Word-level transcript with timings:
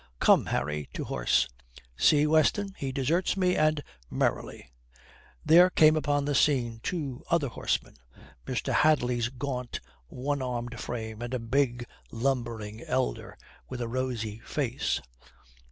Come, 0.19 0.47
Harry, 0.47 0.89
to 0.93 1.03
horse." 1.03 1.47
"See, 1.95 2.25
Weston, 2.25 2.73
he 2.75 2.91
deserts 2.91 3.37
me, 3.37 3.55
and 3.55 3.83
merrily!" 4.09 4.71
There 5.45 5.69
came 5.69 5.95
upon 5.95 6.25
the 6.25 6.33
scene 6.33 6.79
two 6.81 7.21
other 7.29 7.49
horsemen 7.49 7.93
Mr. 8.47 8.73
Hadley's 8.73 9.29
gaunt, 9.29 9.79
one 10.07 10.41
armed 10.41 10.79
frame 10.79 11.21
and 11.21 11.35
a 11.35 11.39
big, 11.39 11.85
lumbering 12.11 12.81
elder 12.81 13.37
with 13.69 13.79
a 13.79 13.87
rosy 13.87 14.39
face. 14.39 15.01